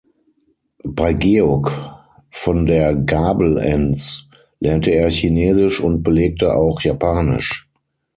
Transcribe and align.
Bei 0.83 1.13
Georg 1.13 1.71
von 2.31 2.65
der 2.65 2.95
Gabelentz 2.95 4.27
lernte 4.59 4.89
er 4.89 5.11
Chinesisch 5.11 5.79
und 5.79 6.01
belegte 6.01 6.55
auch 6.55 6.81
Japanisch. 6.81 7.69